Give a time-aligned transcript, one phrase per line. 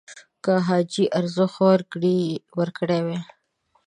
[0.43, 1.57] که حاجي ارزښت
[2.59, 3.19] ورکړی وای